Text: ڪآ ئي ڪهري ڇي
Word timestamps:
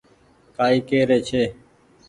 ڪآ 0.55 0.65
ئي 0.73 0.77
ڪهري 0.87 1.17
ڇي 1.27 1.43